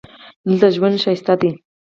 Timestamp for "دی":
1.39-1.51